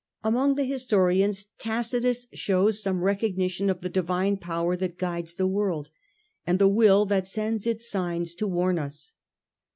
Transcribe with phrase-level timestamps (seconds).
[0.23, 5.45] Among the historians Tacitus shows some recog nition of the Divine Power that guides the
[5.45, 5.91] world,
[6.47, 9.13] and the will that sends its signs to warn us.